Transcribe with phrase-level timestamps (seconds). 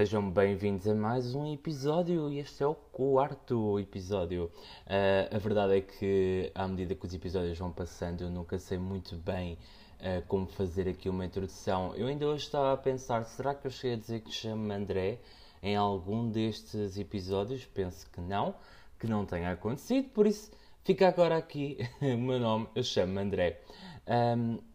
[0.00, 4.50] Sejam bem-vindos a mais um episódio e este é o quarto episódio.
[4.86, 8.78] Uh, a verdade é que, à medida que os episódios vão passando, eu nunca sei
[8.78, 9.58] muito bem
[9.98, 11.94] uh, como fazer aqui uma introdução.
[11.96, 15.20] Eu ainda hoje estava a pensar: será que eu cheguei a dizer que chamo-me André
[15.62, 17.66] em algum destes episódios?
[17.66, 18.54] Penso que não,
[18.98, 20.50] que não tenha acontecido, por isso
[20.82, 23.60] fica agora aqui o meu nome, eu chamo-me André.
[24.08, 24.69] Um,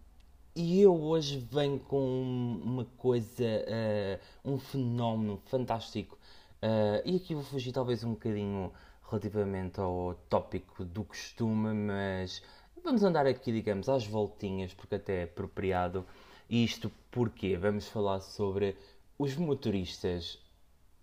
[0.55, 6.17] e eu hoje venho com uma coisa, uh, um fenómeno fantástico.
[6.63, 8.71] Uh, e aqui vou fugir talvez um bocadinho
[9.09, 12.41] relativamente ao tópico do costume, mas
[12.81, 16.05] vamos andar aqui, digamos, às voltinhas, porque até é apropriado.
[16.49, 18.77] Isto porque vamos falar sobre
[19.17, 20.39] os motoristas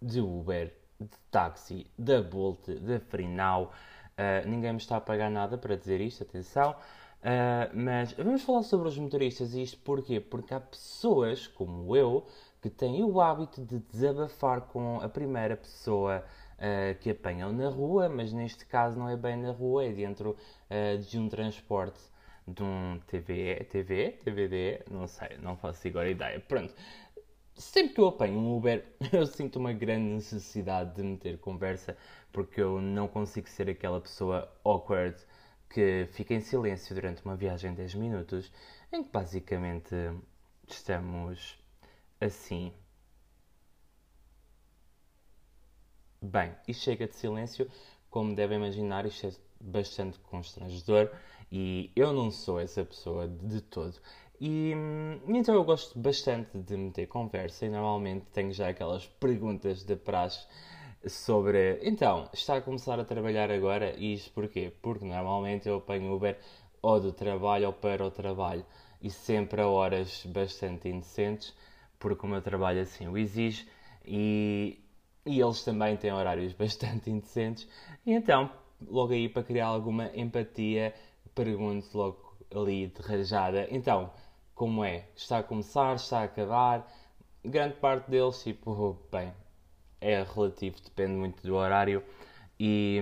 [0.00, 3.70] de Uber, de táxi, da Bolt, da Freenow.
[4.12, 6.74] Uh, ninguém me está a pagar nada para dizer isto, atenção.
[7.22, 10.18] Uh, mas vamos falar sobre os motoristas e isto porquê?
[10.18, 12.26] Porque há pessoas como eu
[12.60, 16.24] que têm o hábito de desabafar com a primeira pessoa
[16.58, 20.36] uh, que apanham na rua, mas neste caso não é bem na rua, é dentro
[20.68, 22.00] uh, de um transporte
[22.46, 26.40] de um TVE, TVE, TVD, não sei, não faço agora ideia.
[26.40, 26.74] Pronto,
[27.54, 31.96] sempre que eu apanho um Uber, eu sinto uma grande necessidade de meter conversa,
[32.32, 35.16] porque eu não consigo ser aquela pessoa awkward
[35.72, 38.52] que fica em silêncio durante uma viagem de 10 minutos,
[38.92, 39.94] em que basicamente
[40.68, 41.58] estamos
[42.20, 42.72] assim.
[46.20, 47.68] Bem, e chega de silêncio,
[48.10, 51.10] como devem imaginar, isto é bastante constrangedor
[51.50, 53.98] e eu não sou essa pessoa de todo.
[54.40, 54.72] E
[55.28, 60.46] então eu gosto bastante de meter conversa e normalmente tenho já aquelas perguntas de praxe
[61.06, 61.80] sobre.
[61.82, 64.72] Então, está a começar a trabalhar agora e isto porquê?
[64.82, 66.38] Porque normalmente eu apanho Uber
[66.80, 68.64] ou do trabalho ou para o trabalho
[69.00, 71.54] e sempre a horas bastante indecentes,
[71.98, 73.66] porque o meu trabalho assim o exige
[74.04, 74.78] e,
[75.26, 77.68] e eles também têm horários bastante indecentes.
[78.06, 78.50] E então,
[78.88, 80.94] logo aí para criar alguma empatia,
[81.34, 84.10] pergunto logo ali de rajada: então,
[84.54, 85.08] como é?
[85.16, 85.94] Está a começar?
[85.96, 86.86] Está a acabar?
[87.44, 89.32] Grande parte deles, tipo, bem,
[90.02, 92.02] é relativo, depende muito do horário.
[92.58, 93.00] E,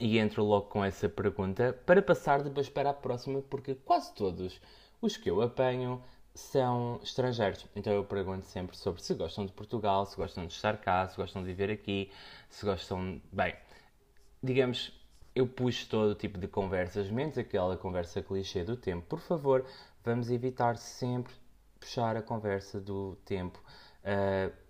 [0.00, 4.60] e entro logo com essa pergunta para passar depois para a próxima, porque quase todos
[5.00, 6.02] os que eu apanho
[6.34, 7.66] são estrangeiros.
[7.76, 11.16] Então eu pergunto sempre sobre se gostam de Portugal, se gostam de estar cá, se
[11.16, 12.10] gostam de viver aqui,
[12.48, 13.20] se gostam.
[13.30, 13.54] Bem,
[14.42, 14.92] digamos,
[15.34, 19.06] eu puxo todo tipo de conversas, menos aquela conversa clichê do tempo.
[19.06, 19.64] Por favor,
[20.04, 21.34] vamos evitar sempre
[21.78, 23.62] puxar a conversa do tempo.
[24.04, 24.61] Uh,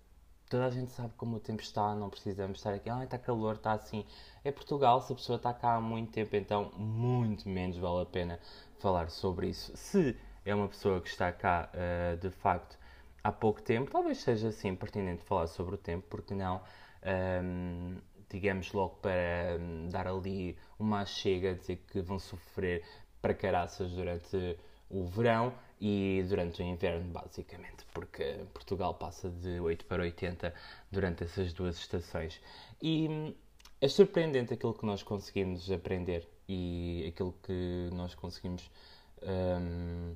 [0.53, 3.55] toda a gente sabe como o tempo está, não precisamos estar aqui, ah, está calor,
[3.55, 4.05] está assim.
[4.43, 8.05] É Portugal, se a pessoa está cá há muito tempo, então muito menos vale a
[8.05, 8.39] pena
[8.77, 9.75] falar sobre isso.
[9.75, 10.15] Se
[10.45, 12.77] é uma pessoa que está cá uh, de facto
[13.23, 16.61] há pouco tempo, talvez seja assim pertinente falar sobre o tempo, porque não, um,
[17.01, 17.97] ehm,
[18.29, 22.83] digamos logo para um, dar ali uma chega, dizer que vão sofrer
[23.19, 24.55] para caraças durante
[24.87, 25.51] o verão
[25.85, 30.53] e durante o inverno, basicamente, porque Portugal passa de 8 para 80
[30.89, 32.39] durante essas duas estações.
[32.81, 33.35] E
[33.81, 38.71] é surpreendente aquilo que nós conseguimos aprender e aquilo que nós conseguimos
[39.23, 40.15] um,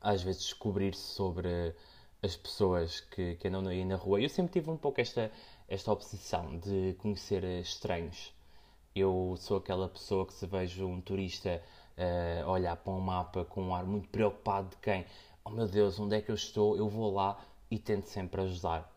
[0.00, 1.72] às vezes descobrir sobre
[2.20, 4.20] as pessoas que, que andam aí na rua.
[4.20, 5.30] Eu sempre tive um pouco esta,
[5.68, 8.34] esta obsessão de conhecer estranhos.
[8.92, 11.62] Eu sou aquela pessoa que se vejo um turista
[11.98, 15.04] uh, olhar para um mapa com um ar muito preocupado de quem,
[15.44, 16.76] oh meu Deus, onde é que eu estou?
[16.76, 17.38] Eu vou lá
[17.70, 18.90] e tento sempre ajudar.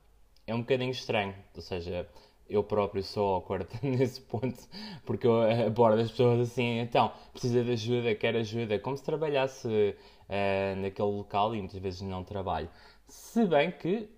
[0.46, 2.08] É um bocadinho estranho, ou seja,
[2.50, 4.58] eu próprio sou awkward nesse ponto,
[5.06, 9.68] porque eu abordo as pessoas assim, então, precisa de ajuda, quer ajuda, como se trabalhasse
[9.68, 12.70] uh, naquele local e muitas vezes não trabalho.
[13.08, 14.10] Se bem que,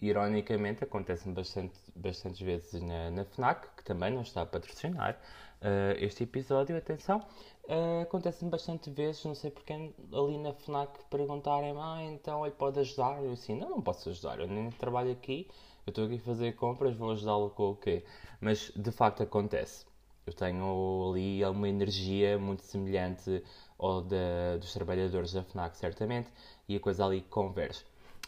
[0.00, 5.18] ironicamente, acontece-me bastante, bastantes vezes na, na FNAC, que também não está a patrocinar
[5.60, 7.24] uh, este episódio, atenção,
[7.66, 12.78] Uh, Acontece-me bastante vezes, não sei porque ali na FNAC perguntarem ah, então ele pode
[12.80, 13.22] ajudar?
[13.22, 15.48] Eu assim, não, não posso ajudar, eu nem trabalho aqui,
[15.86, 18.04] eu estou aqui a fazer compras, vou ajudá-lo com o quê?
[18.38, 19.86] Mas de facto acontece.
[20.26, 23.42] Eu tenho ali uma energia muito semelhante
[23.78, 26.30] ao da, dos trabalhadores da FNAC, certamente,
[26.68, 27.84] e a coisa ali converge.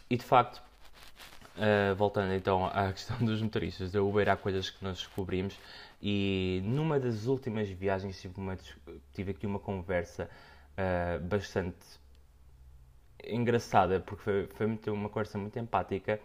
[0.09, 0.63] E de facto,
[1.57, 5.57] uh, voltando então à questão dos motoristas da Uber, há coisas que nós descobrimos
[6.01, 8.57] e numa das últimas viagens tive, uma,
[9.13, 10.29] tive aqui uma conversa
[10.73, 11.77] uh, bastante
[13.23, 16.19] engraçada, porque foi, foi uma conversa muito empática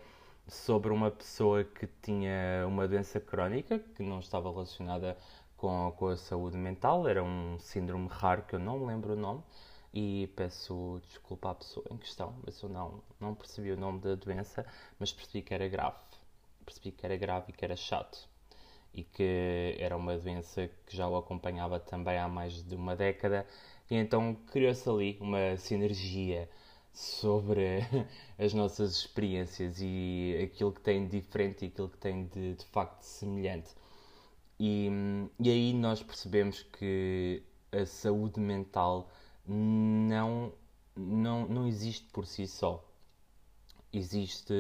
[0.46, 5.16] sobre uma pessoa que tinha uma doença crónica que não estava relacionada
[5.56, 9.42] com, com a saúde mental, era um síndrome raro que eu não lembro o nome,
[9.92, 14.14] e peço desculpa à pessoa em questão, mas eu não, não percebi o nome da
[14.14, 14.64] doença,
[14.98, 15.96] mas percebi que era grave.
[16.64, 18.28] Percebi que era grave e que era chato.
[18.94, 23.46] E que era uma doença que já o acompanhava também há mais de uma década,
[23.90, 26.48] e então criou-se ali uma sinergia
[26.92, 27.80] sobre
[28.38, 32.64] as nossas experiências e aquilo que tem de diferente e aquilo que tem de, de
[32.66, 33.70] facto de semelhante.
[34.60, 34.88] E,
[35.40, 37.42] e aí nós percebemos que
[37.72, 39.10] a saúde mental
[39.46, 40.52] não,
[40.96, 42.84] não, não existe por si só.
[43.92, 44.52] Existe,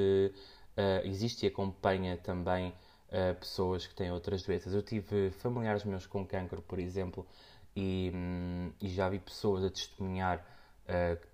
[0.76, 2.70] uh, existe e acompanha também
[3.08, 4.74] uh, pessoas que têm outras doenças.
[4.74, 7.26] Eu tive familiares meus com cancro, por exemplo,
[7.74, 10.44] e, um, e já vi pessoas a testemunhar
[10.84, 11.26] uh,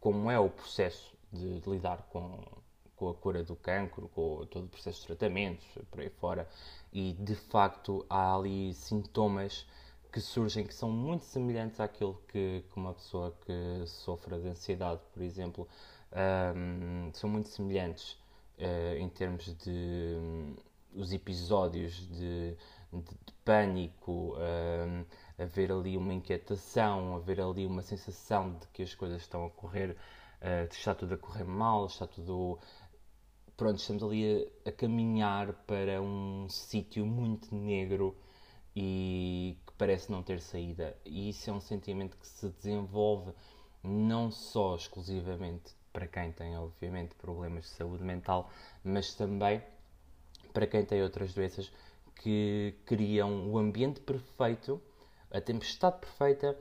[0.00, 2.40] como é o processo de, de, lidar com,
[2.96, 6.48] com a cura do cancro, com todo o processo de tratamentos, por aí fora,
[6.92, 9.64] e de facto há ali sintomas
[10.12, 15.00] que surgem que são muito semelhantes àquilo que, que uma pessoa que sofre de ansiedade,
[15.12, 15.66] por exemplo,
[16.54, 18.12] um, são muito semelhantes
[18.58, 19.70] uh, em termos de
[20.20, 20.54] um,
[20.94, 22.54] os episódios de,
[22.92, 25.04] de, de pânico, um,
[25.42, 29.96] haver ali uma inquietação, haver ali uma sensação de que as coisas estão a correr,
[30.42, 32.58] uh, está tudo a correr mal, está tudo.
[33.56, 38.14] Pronto, estamos ali a, a caminhar para um sítio muito negro
[38.76, 40.96] e parece não ter saída.
[41.04, 43.32] E isso é um sentimento que se desenvolve
[43.82, 48.48] não só exclusivamente para quem tem, obviamente, problemas de saúde mental,
[48.84, 49.60] mas também
[50.52, 51.72] para quem tem outras doenças
[52.14, 54.80] que criam o ambiente perfeito,
[55.32, 56.56] a tempestade perfeita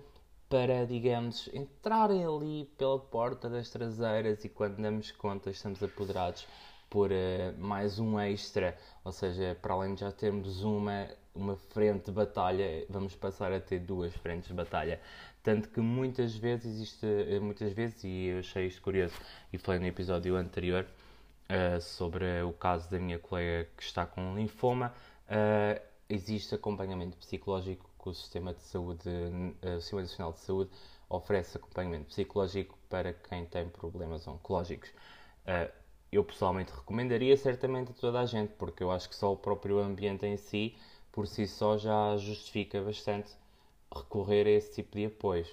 [0.50, 6.48] para, digamos, entrarem ali pela porta das traseiras e quando damos conta estamos apoderados
[6.90, 7.14] por uh,
[7.60, 8.76] mais um extra,
[9.06, 13.60] ou seja, para além de já termos uma, uma frente de batalha, vamos passar a
[13.60, 15.00] ter duas frentes de batalha.
[15.44, 19.16] Tanto que muitas vezes existe, eh, muitas vezes, e eu achei isto curioso,
[19.52, 20.86] e falei no episódio anterior
[21.50, 24.94] uh, sobre o caso da minha colega que está com linfoma,
[25.28, 29.10] uh, existe acompanhamento psicológico que o Sistema de Saúde,
[29.64, 30.72] o Sistema Nacional de Saúde
[31.10, 34.90] oferece acompanhamento psicológico para quem tem problemas oncológicos.
[34.90, 35.72] Uh,
[36.12, 39.80] eu pessoalmente recomendaria certamente a toda a gente, porque eu acho que só o próprio
[39.80, 40.76] ambiente em si,
[41.12, 43.32] por si só, já justifica bastante
[43.94, 45.48] recorrer a esse tipo de apoios.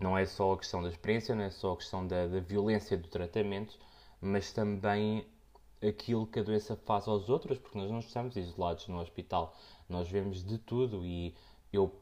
[0.00, 2.96] Não é só a questão da experiência, não é só a questão da, da violência
[2.96, 3.78] do tratamento,
[4.20, 5.26] mas também
[5.86, 9.56] aquilo que a doença faz aos outros, porque nós não estamos isolados no hospital,
[9.88, 11.34] nós vemos de tudo e
[11.72, 11.92] eu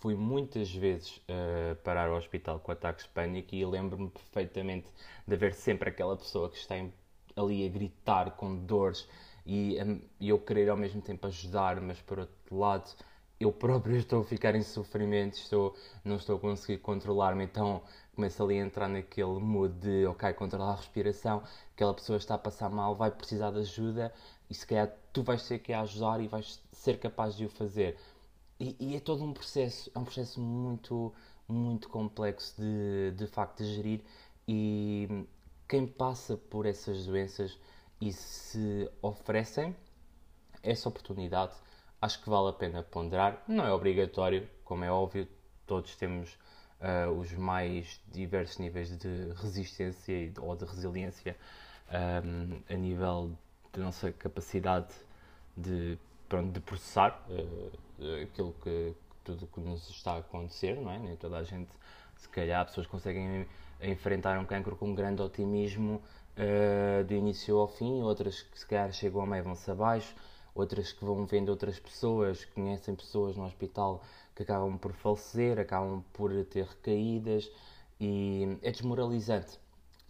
[0.00, 4.88] fui muitas vezes uh, parar ao hospital com ataques de pânico e lembro-me perfeitamente
[5.26, 6.92] de haver sempre aquela pessoa que está em
[7.36, 9.08] ali a gritar com dores
[9.46, 9.76] e,
[10.20, 12.90] eu querer ao mesmo tempo ajudar, mas por outro lado
[13.38, 15.74] eu próprio estou a ficar em sofrimento, estou,
[16.04, 17.82] não estou a conseguir controlar-me, então
[18.14, 21.42] começo ali a entrar naquele mood de, ok, controlar a respiração,
[21.74, 24.12] aquela pessoa está a passar mal, vai precisar de ajuda
[24.48, 27.48] e se calhar tu vais ter que a ajudar e vais ser capaz de o
[27.48, 27.96] fazer.
[28.58, 31.12] E, e, é todo um processo, é um processo muito,
[31.48, 34.00] muito complexo de, de facto de gerir
[34.46, 35.26] e
[35.68, 37.58] quem passa por essas doenças
[38.00, 39.74] e se oferecem
[40.62, 41.52] essa oportunidade,
[42.00, 43.42] acho que vale a pena ponderar.
[43.46, 45.28] Não é obrigatório, como é óbvio,
[45.66, 46.36] todos temos
[46.80, 51.36] uh, os mais diversos níveis de resistência ou de resiliência
[52.24, 53.36] um, a nível
[53.72, 54.94] da nossa capacidade
[55.56, 55.98] de,
[56.28, 60.98] pronto, de processar uh, aquilo que tudo que nos está a acontecer, não é?
[60.98, 61.70] Nem toda a gente,
[62.16, 63.46] se calhar, pessoas conseguem
[63.80, 66.02] enfrentar um cancro com um grande otimismo
[66.36, 70.14] uh, do início ao fim, outras que se calhar chegam a meio vão-se abaixo,
[70.54, 74.02] outras que vão vendo outras pessoas, conhecem pessoas no hospital
[74.34, 77.50] que acabam por falecer, acabam por ter recaídas
[78.00, 79.58] e é desmoralizante.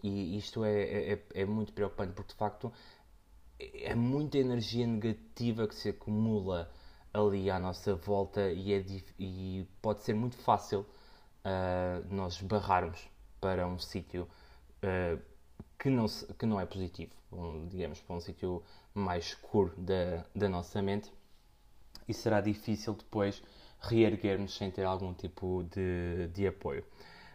[0.03, 2.71] E isto é, é, é, é muito preocupante porque de facto
[3.59, 6.69] é muita energia negativa que se acumula
[7.13, 8.85] ali à nossa volta e, é,
[9.17, 14.27] e pode ser muito fácil uh, nós barrarmos para um sítio
[14.83, 15.21] uh,
[15.77, 16.05] que, não,
[16.37, 18.63] que não é positivo, um, digamos, para um sítio
[18.93, 21.11] mais escuro da, da nossa mente
[22.07, 23.41] e será difícil depois
[23.81, 26.83] reerguermos sem ter algum tipo de, de apoio.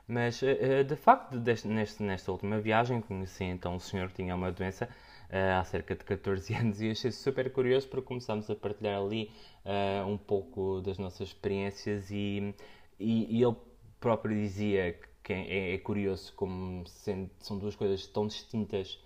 [0.07, 4.35] Mas, uh, de facto, deste, neste, nesta última viagem, conheci então um senhor que tinha
[4.35, 8.57] uma doença uh, há cerca de 14 anos e achei super curioso porque começámos a
[8.57, 9.31] partilhar ali
[9.65, 12.55] uh, um pouco das nossas experiências e,
[12.99, 13.57] e, e ele
[14.01, 18.99] próprio dizia que que é, é curioso como sendo, são duas coisas tão distintas,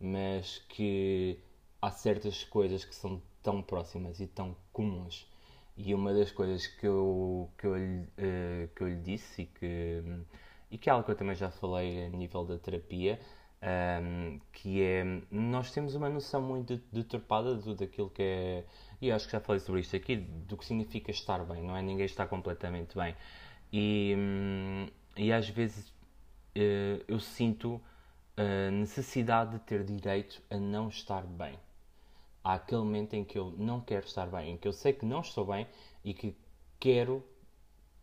[0.00, 1.38] mas que
[1.80, 5.26] há certas coisas que são tão próximas e tão comuns.
[5.76, 10.02] E uma das coisas que eu, que eu, uh, que eu lhe disse e que,
[10.70, 13.20] e que é algo que eu também já falei a nível da terapia,
[14.02, 18.64] um, que é nós temos uma noção muito deturpada de tudo aquilo que é
[19.00, 21.82] e acho que já falei sobre isto aqui do que significa estar bem não é
[21.82, 23.16] ninguém está completamente bem
[23.72, 24.86] e, hum,
[25.18, 27.80] e às vezes uh, eu sinto
[28.36, 31.58] a necessidade de ter direito a não estar bem
[32.42, 35.04] há aquele momento em que eu não quero estar bem em que eu sei que
[35.04, 35.66] não estou bem
[36.04, 36.34] e que
[36.80, 37.22] quero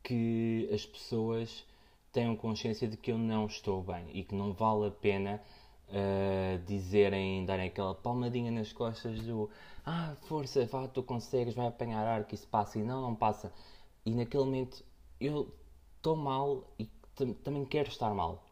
[0.04, 1.66] que as pessoas
[2.12, 5.42] tenham consciência de que eu não estou bem e que não vale a pena
[5.90, 9.50] uh, dizerem, darem aquela palmadinha nas costas do
[9.86, 13.52] ah, força, vá, tu consegues, vai apanhar ar, que isso passa e não, não passa.
[14.06, 14.84] E naquele momento
[15.20, 15.54] eu
[15.98, 16.86] estou mal e
[17.44, 18.44] também quero estar mal.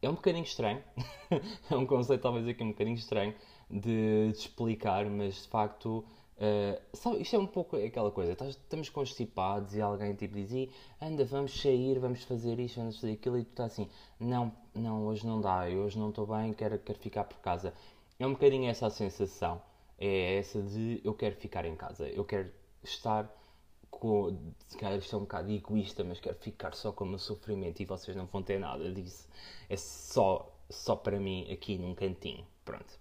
[0.00, 0.82] É um bocadinho estranho,
[1.70, 3.34] é um conceito talvez aqui um bocadinho estranho
[3.70, 6.04] de, de explicar, mas de facto
[6.38, 10.70] Uh, sabe, isto é um pouco aquela coisa, estamos constipados e alguém tipo diz,
[11.02, 13.88] anda, vamos sair, vamos fazer isto, vamos fazer aquilo, e tu estás assim,
[14.20, 17.74] não, não, hoje não dá, eu hoje não estou bem, quero, quero ficar por casa.
[18.20, 19.60] É um bocadinho essa a sensação,
[19.98, 22.52] é essa de eu quero ficar em casa, eu quero
[22.84, 23.28] estar
[24.68, 27.80] se calhar isto é um bocado egoísta, mas quero ficar só com o meu sofrimento
[27.80, 29.28] e vocês não vão ter nada disso.
[29.68, 32.98] É só, só para mim aqui num cantinho, pronto.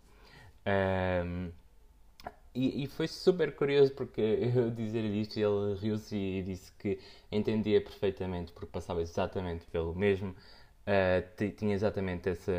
[0.66, 1.52] Um,
[2.54, 4.22] e, e, foi super curioso porque
[4.56, 7.00] eu dizer isto ele riu-se e disse que
[7.32, 12.52] entendia perfeitamente porque passava exatamente pelo mesmo, uh, tinha exatamente essa,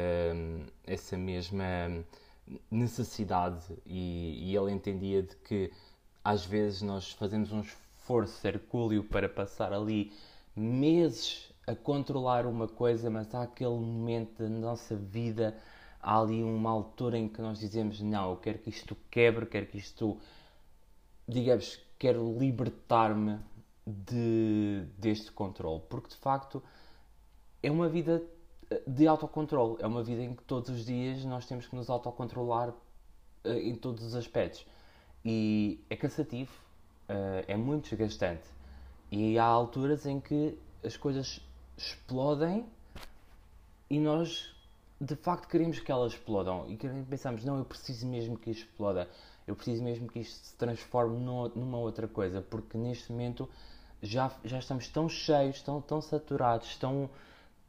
[0.87, 2.05] essa mesma
[2.71, 5.71] necessidade e, e, ele entendia de que
[6.25, 7.88] às vezes nós fazemos um esforço
[8.45, 10.13] hercúleo para passar ali
[10.55, 15.57] meses a controlar uma coisa, mas há aquele momento da nossa vida
[16.01, 19.67] há ali uma altura em que nós dizemos: Não, eu quero que isto quebre, quero
[19.67, 20.19] que isto,
[21.27, 23.39] digamos, quero libertar-me
[23.87, 25.83] de, deste controle.
[25.89, 26.63] Porque de facto
[27.63, 28.23] é uma vida
[28.87, 32.73] de autocontrole, é uma vida em que todos os dias nós temos que nos autocontrolar
[33.45, 34.67] eh, em todos os aspectos.
[35.25, 36.53] E é cansativo,
[37.09, 38.45] eh, é muito desgastante.
[39.11, 41.41] E há alturas em que as coisas
[41.77, 42.67] explodem
[43.89, 44.55] e nós
[45.01, 46.67] de facto queremos que elas explodam.
[46.69, 49.09] E pensamos, não, eu preciso mesmo que isto exploda,
[49.47, 53.49] eu preciso mesmo que isto se transforme numa outra coisa, porque neste momento
[54.03, 57.09] já, já estamos tão cheios, tão, tão saturados, tão,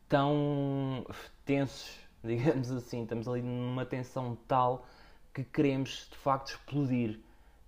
[0.08, 1.06] tão
[1.46, 4.86] tensos, digamos assim, estamos ali numa tensão tal
[5.34, 7.20] que queremos de facto explodir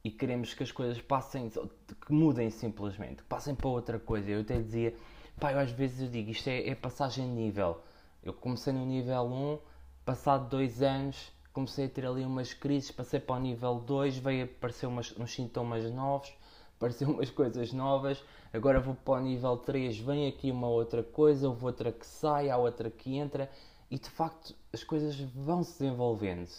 [0.04, 4.30] e queremos que as coisas passem, que mudem simplesmente, que passem para outra coisa.
[4.30, 4.96] Eu até dizia,
[5.40, 7.82] pai, às vezes eu digo, isto é, é passagem de nível
[8.24, 9.60] eu comecei no nível 1,
[10.06, 14.46] passado dois anos comecei a ter ali umas crises, passei para o nível 2, veio
[14.46, 16.32] aparecer umas, uns sintomas novos,
[16.78, 21.50] apareceu umas coisas novas, agora vou para o nível 3, vem aqui uma outra coisa,
[21.50, 23.50] houve outra que sai, há outra que entra,
[23.90, 26.50] e de facto as coisas vão se desenvolvendo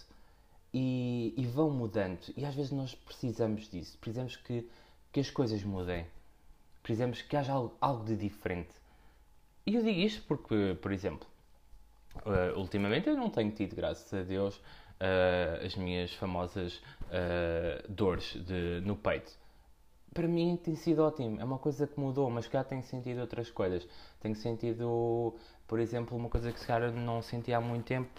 [0.73, 4.69] e, e vão mudando, e às vezes nós precisamos disso, precisamos que,
[5.13, 6.07] que as coisas mudem,
[6.83, 8.75] precisamos que haja algo, algo de diferente.
[9.67, 11.27] E eu digo isto porque, por exemplo,
[12.27, 18.35] Uh, ultimamente eu não tenho tido, graças a Deus, uh, as minhas famosas uh, dores
[18.45, 19.33] de, no peito.
[20.13, 23.51] Para mim tem sido ótimo, é uma coisa que mudou, mas cá tenho sentido outras
[23.51, 23.87] coisas.
[24.21, 25.35] Tenho sentido,
[25.67, 28.11] por exemplo, uma coisa que se calhar não sentia há muito tempo,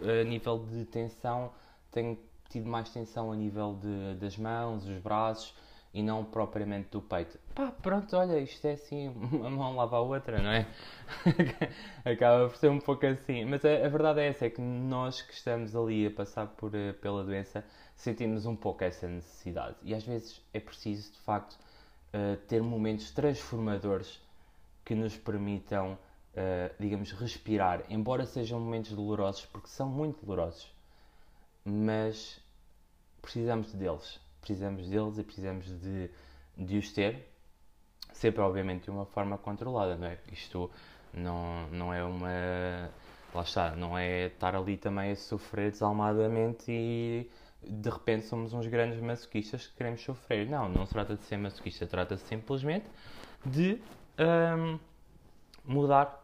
[0.00, 1.52] a nível de tensão,
[1.96, 2.18] tenho
[2.50, 5.54] tido mais tensão a nível de, das mãos, os braços,
[5.94, 7.38] e não propriamente do peito.
[7.54, 10.66] Pá, pronto, olha, isto é assim, uma mão lava a outra, não é?
[12.04, 13.46] Acaba por ser um pouco assim.
[13.46, 16.74] Mas a, a, verdade é essa, é que nós que estamos ali a passar por,
[16.74, 19.76] eh, pela doença sentimos um pouco essa necessidade.
[19.82, 24.20] E às vezes é preciso, de facto, uh, ter momentos transformadores
[24.84, 27.82] que nos permitam, uh, digamos, respirar.
[27.88, 30.75] Embora sejam momentos dolorosos, porque são muito dolorosos.
[31.66, 32.40] Mas
[33.20, 36.10] precisamos deles precisamos deles e precisamos de,
[36.56, 37.28] de os ter,
[38.12, 40.18] sempre obviamente de uma forma controlada, não é?
[40.32, 40.70] Isto
[41.12, 42.90] não, não é uma.
[43.34, 47.28] Lá está, não é estar ali também a sofrer desalmadamente e
[47.62, 50.48] de repente somos uns grandes masoquistas que queremos sofrer.
[50.48, 52.86] Não, não se trata de ser masoquista, trata-se simplesmente
[53.44, 53.80] de
[54.56, 54.78] um,
[55.64, 56.22] mudar.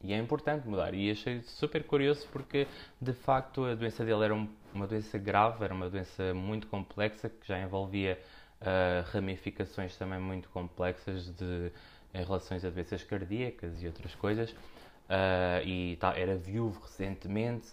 [0.00, 0.94] E é importante mudar.
[0.94, 2.68] E achei super curioso porque
[3.00, 7.28] de facto a doença dele era um uma doença grave, era uma doença muito complexa
[7.28, 8.18] que já envolvia
[8.60, 11.72] uh, ramificações também muito complexas de,
[12.14, 14.50] em relações a doenças cardíacas e outras coisas.
[14.50, 17.68] Uh, e tá, era viúvo recentemente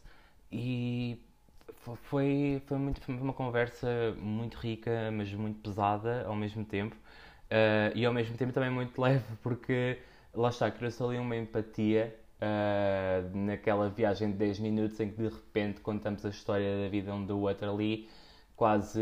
[0.52, 1.20] e
[2.04, 6.96] foi, foi, muito, foi uma conversa muito rica, mas muito pesada ao mesmo tempo.
[7.46, 10.00] Uh, e ao mesmo tempo também muito leve, porque
[10.34, 15.30] lá está, criou-se ali uma empatia uh, naquela viagem de 10 minutos em que de
[15.30, 18.10] repente contamos a história da vida um do outro ali,
[18.56, 19.02] quase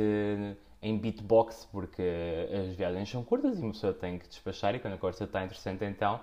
[0.81, 2.03] em beatbox, porque
[2.51, 5.43] as viagens são curtas e uma pessoa tem que despachar e quando a conversa está
[5.43, 6.19] interessante então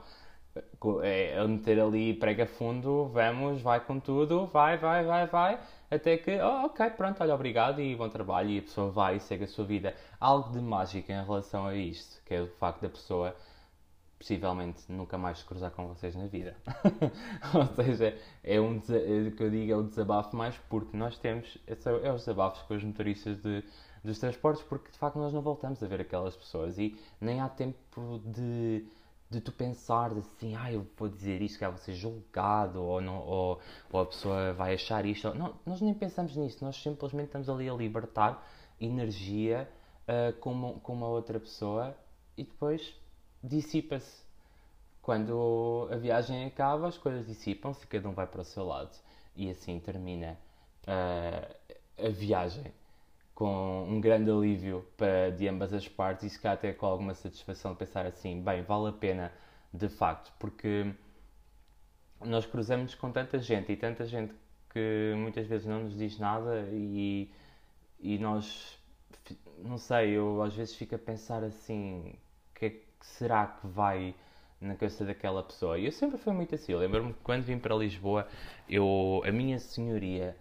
[1.03, 6.41] é meter ali prega fundo, vamos, vai com tudo, vai, vai, vai, vai, até que,
[6.41, 9.47] oh, ok, pronto, olha, obrigado e bom trabalho, e a pessoa vai e segue a
[9.47, 9.95] sua vida.
[10.19, 13.35] Algo de mágico em relação a isto, que é o facto da pessoa
[14.21, 16.55] possivelmente nunca mais se cruzar com vocês na vida.
[17.57, 21.57] Ou seja, é um é, que eu digo é o desabafo mais porque nós temos,
[21.67, 21.73] é,
[22.07, 23.65] é os desabafos com os motoristas de,
[24.05, 27.49] dos transportes, porque de facto nós não voltamos a ver aquelas pessoas e nem há
[27.49, 28.87] tempo de
[29.31, 33.21] de tu pensar assim, ah, eu vou dizer isto, que vai ser julgado, ou, não,
[33.21, 33.61] ou,
[33.93, 35.33] ou, a pessoa vai achar isto.
[35.35, 38.45] Não, nós nem pensamos nisso, nós simplesmente estamos ali a libertar
[38.81, 39.71] energia
[40.09, 41.97] uh, com, uma, com uma outra pessoa
[42.37, 42.93] e depois
[43.43, 44.25] dissipa-se.
[45.03, 48.97] Quando a viagem acaba, as coisas dissipam-se cada um vai para o seu lado.
[49.35, 50.39] E assim termina
[50.87, 52.73] uh, a viagem
[53.35, 57.15] com um grande alívio para, de ambas as partes e se calhar até com alguma
[57.15, 59.33] satisfação de pensar assim, bem, vale a pena
[59.73, 60.93] de facto, porque
[62.21, 64.35] nós cruzamos com tanta gente e tanta gente
[64.69, 67.33] que muitas vezes não nos diz nada e,
[67.99, 68.79] e nós,
[69.59, 72.15] não sei, eu às vezes fico a pensar assim,
[72.55, 74.15] que é que será que vai
[74.61, 75.79] na cabeça daquela pessoa?
[75.79, 78.29] E eu sempre fui muito assim, lembro-me que quando vim para Lisboa,
[78.69, 80.37] eu, a minha senhoria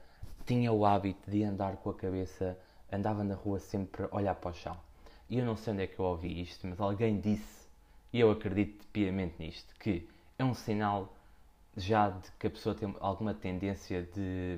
[0.46, 2.58] tinha o hábito de andar com a cabeça
[2.92, 4.78] andava na rua sempre a olhar para o chão.
[5.30, 7.68] E eu não sei onde é que eu ouvi isto, mas alguém disse,
[8.12, 11.14] e eu acredito piamente nisto, que é um sinal
[11.78, 14.58] já de que a pessoa tem alguma tendência de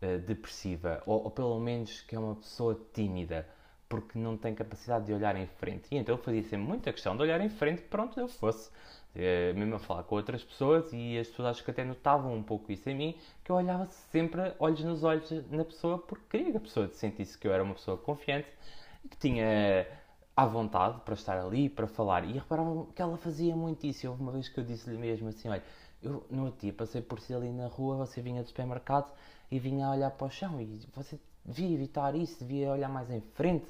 [0.00, 3.46] uh, depressiva, ou, ou, pelo menos que é uma pessoa tímida,
[3.90, 5.88] porque não tem capacidade de olhar em frente.
[5.90, 8.70] E então fazia sempre muita questão de olhar em frente, pronto, eu fosse
[9.10, 12.44] Uh, mesmo a falar com outras pessoas e as pessoas acho que até notavam um
[12.44, 16.52] pouco isso em mim, que eu olhava sempre olhos nos olhos na pessoa porque queria
[16.52, 18.46] que a pessoa sentisse que eu era uma pessoa confiante
[19.04, 19.84] e que tinha
[20.36, 22.24] à vontade para estar ali, para falar.
[22.24, 24.08] E reparavam que ela fazia muito isso.
[24.08, 25.64] Houve uma vez que eu disse-lhe mesmo assim: olha,
[26.00, 29.12] eu no outro dia passei por si ali na rua, você vinha do supermercado
[29.50, 33.10] e vinha a olhar para o chão e você devia evitar isso, devia olhar mais
[33.10, 33.66] em frente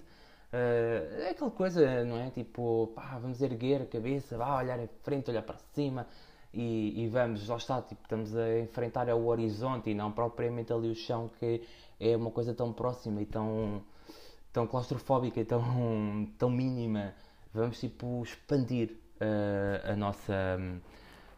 [0.52, 2.30] Uh, é aquela coisa, não é?
[2.30, 6.08] Tipo, pá, vamos erguer a cabeça, vá olhar em frente, olhar para cima
[6.52, 10.90] e, e, vamos, lá está, tipo, estamos a enfrentar o horizonte e não propriamente ali
[10.90, 11.62] o chão que
[12.00, 13.80] é uma coisa tão próxima e tão,
[14.52, 17.14] tão claustrofóbica e tão, tão mínima.
[17.54, 20.58] Vamos, tipo, expandir uh, a nossa,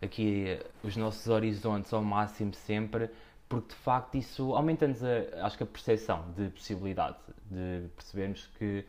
[0.00, 3.10] aqui, os nossos horizontes ao máximo sempre
[3.46, 5.02] porque de facto isso aumenta-nos,
[5.42, 7.18] acho que a percepção de possibilidade,
[7.50, 8.82] de percebermos que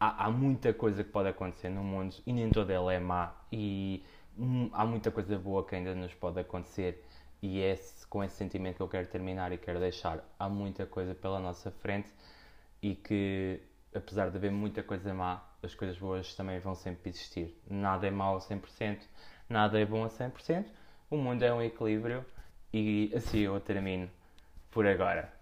[0.00, 3.34] há, há, muita coisa que pode acontecer no mundo e nem toda ela é má
[3.52, 4.04] e
[4.38, 7.04] hum, há muita coisa boa que ainda nos pode acontecer
[7.42, 7.78] e é
[8.08, 10.24] com esse sentimento que eu quero terminar e quero deixar.
[10.38, 12.08] Há muita coisa pela nossa frente
[12.82, 13.60] e que,
[13.94, 17.56] apesar de haver muita coisa má, as coisas boas também vão sempre existir.
[17.68, 19.00] Nada é mau a 100%,
[19.48, 20.66] nada é bom a 100%.
[21.10, 22.24] O mundo é um equilíbrio
[22.72, 24.10] e assim eu termino
[24.70, 25.32] por agora.